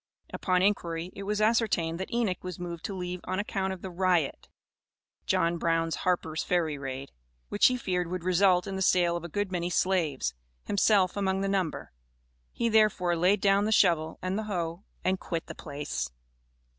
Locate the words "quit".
15.19-15.45